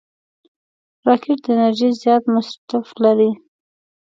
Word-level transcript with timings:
راکټ 1.05 1.37
د 1.43 1.45
انرژۍ 1.53 1.89
زیات 2.01 2.23
مصرف 2.35 2.87
لري 3.03 3.31